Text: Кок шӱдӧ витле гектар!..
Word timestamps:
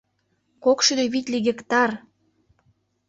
Кок 0.63 0.79
шӱдӧ 0.85 1.05
витле 1.13 1.37
гектар!.. 1.47 1.89